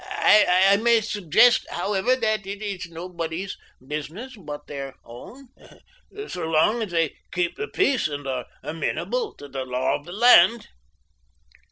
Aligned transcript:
"I 0.03 0.77
may 0.81 0.99
suggest, 1.01 1.67
however, 1.69 2.15
that 2.15 2.47
it 2.47 2.63
is 2.63 2.87
nobody's 2.89 3.55
business 3.85 4.35
but 4.35 4.65
their 4.65 4.95
own, 5.05 5.49
so 6.27 6.47
long 6.47 6.81
as 6.81 6.89
they 6.89 7.13
keep 7.31 7.55
the 7.55 7.67
peace 7.67 8.07
and 8.07 8.25
are 8.27 8.47
amenable 8.63 9.35
to 9.35 9.47
the 9.47 9.63
law 9.63 9.97
of 9.99 10.05
the 10.07 10.11
land." 10.11 10.69